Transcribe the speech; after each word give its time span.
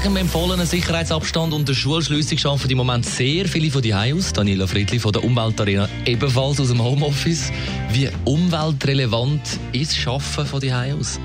Wegen 0.00 0.14
dem 0.14 0.20
empfohlenen 0.22 0.64
Sicherheitsabstand 0.64 1.52
und 1.52 1.68
der 1.68 1.74
Schulschliessung 1.74 2.38
arbeiten 2.52 2.70
im 2.70 2.78
Moment 2.78 3.04
sehr 3.04 3.46
viele 3.48 3.68
von 3.68 3.82
die 3.82 3.92
aus. 3.92 4.32
Daniela 4.32 4.68
Friedli 4.68 5.00
von 5.00 5.10
der 5.10 5.24
Umweltarena 5.24 5.88
ebenfalls 6.06 6.60
aus 6.60 6.68
dem 6.68 6.80
Homeoffice. 6.80 7.50
Wie 7.90 8.08
umweltrelevant 8.24 9.58
ist 9.72 9.96
das 9.96 10.06
Arbeiten 10.06 10.46
von 10.46 10.60
die 10.60 10.72
aus? 10.72 11.18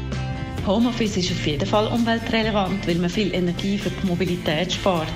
Homeoffice 0.66 1.18
ist 1.18 1.32
auf 1.32 1.46
jeden 1.46 1.68
Fall 1.68 1.86
umweltrelevant, 1.86 2.88
weil 2.88 2.96
man 2.96 3.12
viel 3.12 3.32
Energie 3.36 3.78
für 3.78 3.92
die 3.92 4.08
Mobilität 4.08 4.74
spart. 4.74 5.08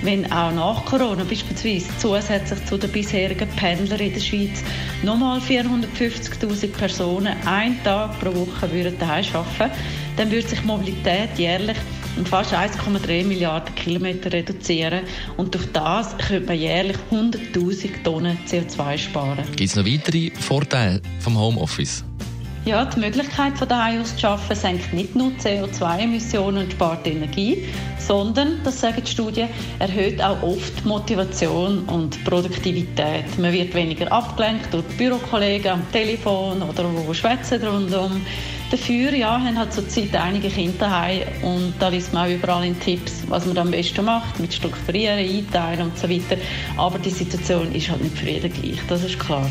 Wenn 0.00 0.24
auch 0.32 0.52
nach 0.52 0.84
Corona 0.86 1.22
beispielsweise 1.24 1.88
zusätzlich 1.98 2.64
zu 2.64 2.78
den 2.78 2.90
bisherigen 2.90 3.48
Pendlern 3.56 4.00
in 4.00 4.14
der 4.14 4.20
Schweiz 4.20 4.62
nochmal 5.02 5.38
450.000 5.38 6.68
Personen 6.68 7.36
einen 7.44 7.82
Tag 7.84 8.18
pro 8.20 8.34
Woche 8.34 8.72
würden 8.72 8.98
daheim 8.98 9.26
arbeiten, 9.34 9.70
dann 10.16 10.30
würde 10.30 10.48
sich 10.48 10.64
Mobilität 10.64 11.28
jährlich 11.36 11.76
um 12.16 12.26
fast 12.26 12.52
1,3 12.52 13.24
Milliarden 13.24 13.74
Kilometer 13.74 14.32
reduzieren 14.32 15.00
und 15.36 15.54
durch 15.54 15.66
das 15.72 16.16
könnte 16.18 16.46
man 16.48 16.58
jährlich 16.58 16.96
100.000 17.10 18.02
Tonnen 18.02 18.38
CO2 18.46 18.98
sparen. 18.98 19.44
Gibt 19.56 19.70
es 19.70 19.76
noch 19.76 19.86
weitere 19.86 20.30
Vorteile 20.30 21.00
vom 21.20 21.38
Homeoffice? 21.38 22.04
Ja, 22.64 22.84
die 22.84 23.00
Möglichkeit 23.00 23.58
von 23.58 23.66
daheim 23.66 24.02
aus 24.02 24.16
zu 24.16 24.28
arbeiten 24.28 24.54
senkt 24.54 24.92
nicht 24.92 25.16
nur 25.16 25.32
CO2-Emissionen 25.32 26.62
und 26.62 26.72
spart 26.72 27.04
Energie, 27.08 27.64
sondern, 27.98 28.60
das 28.62 28.80
sagen 28.80 29.02
die 29.04 29.10
Studien, 29.10 29.48
erhöht 29.80 30.22
auch 30.22 30.40
oft 30.44 30.84
Motivation 30.84 31.80
und 31.86 32.22
Produktivität. 32.24 33.36
Man 33.36 33.52
wird 33.52 33.74
weniger 33.74 34.12
abgelenkt 34.12 34.72
durch 34.72 34.84
Bürokollegen 34.96 35.72
am 35.72 35.90
Telefon 35.90 36.62
oder 36.62 36.84
wo 36.84 37.12
schwätzen 37.12 37.66
rundum. 37.66 38.24
Dafür 38.72 39.12
ja, 39.12 39.38
haben 39.38 39.58
halt 39.58 39.70
zurzeit 39.74 40.16
einige 40.16 40.48
Kinder 40.48 40.78
daheim 40.78 41.20
und 41.42 41.74
da 41.78 41.88
liest 41.88 42.14
man 42.14 42.26
auch 42.26 42.34
überall 42.34 42.64
in 42.64 42.80
Tipps, 42.80 43.22
was 43.28 43.44
man 43.44 43.58
am 43.58 43.70
besten 43.70 44.02
macht, 44.02 44.40
mit 44.40 44.54
Strukturieren, 44.54 45.18
Einteilen 45.18 45.88
und 45.88 45.98
so 45.98 46.08
weiter. 46.08 46.38
Aber 46.78 46.98
die 46.98 47.10
Situation 47.10 47.70
ist 47.74 47.90
halt 47.90 48.02
nicht 48.02 48.16
für 48.16 48.30
jeden 48.30 48.50
gleich, 48.50 48.78
das 48.88 49.04
ist 49.04 49.18
klar 49.18 49.46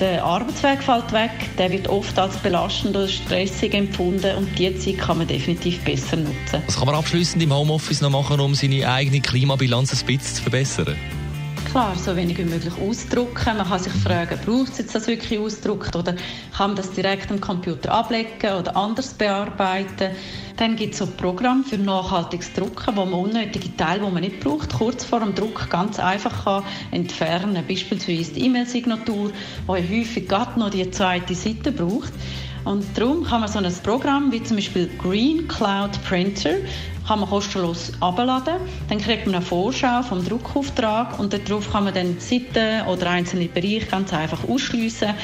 der 0.00 0.24
Arbeitsweg 0.24 0.82
fällt 0.82 1.12
weg, 1.12 1.30
der 1.58 1.70
wird 1.70 1.86
oft 1.88 2.18
als 2.18 2.38
belastend 2.38 2.96
oder 2.96 3.06
stressig 3.06 3.74
empfunden 3.74 4.34
und 4.34 4.58
diese 4.58 4.78
Zeit 4.78 4.96
kann 4.96 5.18
man 5.18 5.26
definitiv 5.26 5.78
besser 5.84 6.16
nutzen. 6.16 6.62
Was 6.66 6.78
kann 6.78 6.86
man 6.86 6.94
abschließend 6.94 7.42
im 7.42 7.52
Homeoffice 7.52 8.00
noch 8.00 8.08
machen, 8.08 8.40
um 8.40 8.54
seine 8.54 8.90
eigene 8.90 9.20
Klimabilanz 9.20 9.92
ein 9.92 10.06
bisschen 10.06 10.36
zu 10.36 10.42
verbessern? 10.42 10.96
Klar, 11.70 11.94
so 11.94 12.16
wenig 12.16 12.36
wie 12.38 12.44
möglich 12.44 12.74
ausdrucken. 12.80 13.56
Man 13.56 13.68
kann 13.68 13.78
sich 13.78 13.92
fragen, 13.92 14.38
braucht 14.44 14.78
es 14.80 14.86
das 14.88 15.06
wirklich 15.06 15.38
ausdruckt 15.38 15.94
oder 15.94 16.14
kann 16.56 16.70
man 16.70 16.76
das 16.76 16.90
direkt 16.90 17.30
am 17.30 17.40
Computer 17.40 17.92
ablegen 17.92 18.52
oder 18.58 18.76
anders 18.76 19.14
bearbeiten. 19.14 20.10
Dann 20.56 20.74
gibt 20.74 20.94
es 20.94 20.98
so 20.98 21.06
Programme 21.06 21.62
für 21.62 21.78
nachhaltiges 21.78 22.52
Drucken, 22.54 22.96
wo 22.96 23.04
man 23.04 23.20
unnötige 23.20 23.76
Teile, 23.76 24.04
die 24.04 24.10
man 24.10 24.22
nicht 24.22 24.40
braucht, 24.40 24.72
kurz 24.72 25.04
vor 25.04 25.20
dem 25.20 25.34
Druck 25.34 25.70
ganz 25.70 26.00
einfach 26.00 26.44
kann 26.44 26.64
entfernen 26.90 27.64
Beispielsweise 27.66 28.32
die 28.32 28.46
E-Mail-Signatur, 28.46 29.30
die 29.30 29.68
häufig 29.68 30.28
gerade 30.28 30.58
noch 30.58 30.70
die 30.70 30.90
zweite 30.90 31.36
Seite 31.36 31.70
braucht. 31.70 32.12
Und 32.64 32.84
darum 32.94 33.24
kann 33.24 33.40
man 33.40 33.48
so 33.48 33.58
ein 33.58 33.72
Programm 33.82 34.30
wie 34.32 34.42
zum 34.42 34.56
Beispiel 34.56 34.90
Green 34.98 35.48
Cloud 35.48 36.02
Printer 36.04 36.56
kann 37.10 37.20
man 37.20 37.28
kostenlos 37.28 37.92
abladen. 37.98 38.54
Dann 38.88 38.98
kriegt 38.98 39.26
man 39.26 39.34
eine 39.34 39.44
Vorschau 39.44 40.00
vom 40.02 40.24
Druckauftrag 40.24 41.18
und 41.18 41.32
darauf 41.32 41.72
kann 41.72 41.84
man 41.84 41.94
dann 41.94 42.20
Seiten 42.20 42.86
oder 42.86 43.10
einzelne 43.10 43.46
Bereiche 43.46 43.86
ganz 43.86 44.12
einfach 44.12 44.38
ausschliessen 44.48 45.14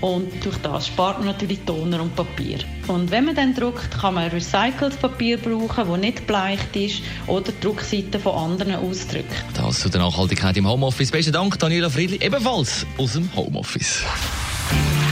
und 0.00 0.44
durch 0.44 0.56
das 0.58 0.86
spart 0.86 1.18
man 1.18 1.28
natürlich 1.28 1.60
Toner 1.66 2.00
und 2.00 2.16
Papier. 2.16 2.58
Und 2.86 3.10
wenn 3.10 3.26
man 3.26 3.34
dann 3.34 3.54
druckt, 3.54 3.90
kann 3.90 4.14
man 4.14 4.30
recyceltes 4.30 4.96
Papier 4.96 5.36
brauchen, 5.36 5.88
das 5.88 5.98
nicht 5.98 6.26
bleicht 6.26 6.74
ist 6.76 7.02
oder 7.26 7.52
Druckseiten 7.60 8.20
von 8.20 8.34
anderen 8.34 8.76
ausdrückt. 8.76 9.44
Das 9.54 9.80
zu 9.80 9.90
der 9.90 10.00
Nachhaltigkeit 10.00 10.56
im 10.56 10.66
Homeoffice. 10.66 11.10
Besten 11.10 11.32
Dank, 11.32 11.58
Daniela 11.58 11.90
Friedli, 11.90 12.20
ebenfalls 12.22 12.86
aus 12.96 13.12
dem 13.12 13.28
Homeoffice. 13.36 14.02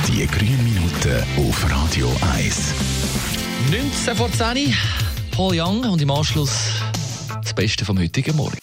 Die 0.08 0.26
grünen 0.26 0.64
Minuten 0.64 1.48
auf 1.48 1.70
Radio 1.70 2.10
1. 2.34 2.74
19 3.70 4.16
vor 4.16 4.30
10 4.30 4.74
Paul 5.30 5.58
Young 5.58 5.84
und 5.84 6.02
im 6.02 6.10
Anschluss 6.10 6.50
das 7.42 7.54
Beste 7.54 7.84
vom 7.84 7.98
heutigen 7.98 8.36
Morgen. 8.36 8.58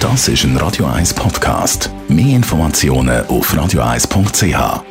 Das 0.00 0.28
ist 0.28 0.44
ein 0.44 0.56
Radio 0.56 0.86
1 0.86 1.14
Podcast. 1.14 1.90
Mehr 2.08 2.36
Informationen 2.36 3.26
auf 3.26 3.52
radio1.ch. 3.52 4.89